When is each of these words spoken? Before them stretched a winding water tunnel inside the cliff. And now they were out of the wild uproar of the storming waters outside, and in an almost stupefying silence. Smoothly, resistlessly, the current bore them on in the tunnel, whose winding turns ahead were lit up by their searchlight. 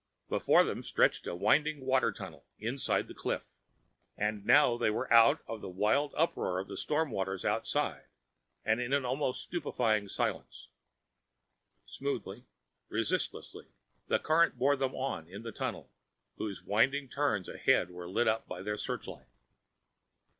Before 0.29 0.63
them 0.63 0.81
stretched 0.81 1.27
a 1.27 1.35
winding 1.35 1.85
water 1.85 2.11
tunnel 2.11 2.43
inside 2.57 3.07
the 3.07 3.13
cliff. 3.13 3.59
And 4.17 4.43
now 4.43 4.75
they 4.75 4.89
were 4.89 5.13
out 5.13 5.41
of 5.47 5.61
the 5.61 5.69
wild 5.69 6.11
uproar 6.17 6.57
of 6.57 6.67
the 6.67 6.75
storming 6.75 7.13
waters 7.13 7.45
outside, 7.45 8.05
and 8.65 8.81
in 8.81 8.93
an 8.93 9.05
almost 9.05 9.43
stupefying 9.43 10.07
silence. 10.09 10.69
Smoothly, 11.85 12.47
resistlessly, 12.89 13.67
the 14.07 14.17
current 14.17 14.57
bore 14.57 14.75
them 14.75 14.95
on 14.95 15.27
in 15.27 15.43
the 15.43 15.51
tunnel, 15.51 15.91
whose 16.37 16.63
winding 16.63 17.07
turns 17.07 17.47
ahead 17.47 17.91
were 17.91 18.09
lit 18.09 18.27
up 18.27 18.47
by 18.47 18.63
their 18.63 18.77
searchlight. 18.77 19.27